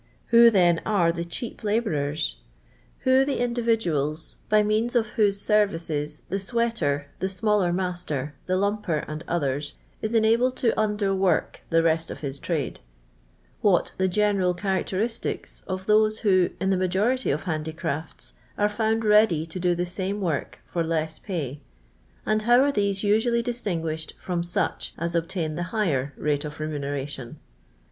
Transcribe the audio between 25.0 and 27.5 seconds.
obtiiin the higher rate of remuneration